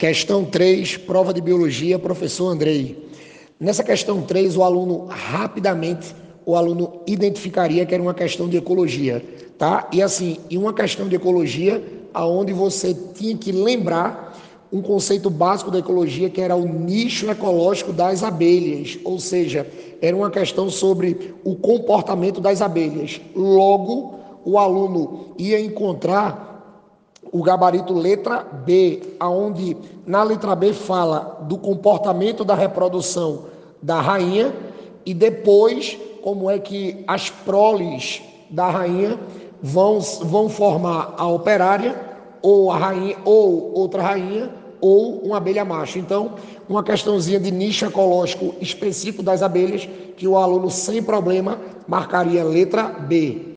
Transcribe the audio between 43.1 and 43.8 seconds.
ou